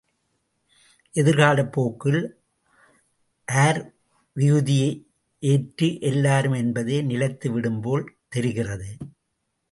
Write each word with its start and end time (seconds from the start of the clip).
எதிர் 1.13 1.35
காலப் 1.35 1.71
போக்கில், 1.71 2.21
ஆர் 3.47 3.79
விகுதி 4.35 4.77
ஏற்ற 5.43 5.87
எல்லாரும் 5.99 6.53
என்பதே 6.53 7.01
நிலைத்து 7.01 7.47
விடும்போல் 7.49 8.07
தெரிகிறது. 8.29 8.97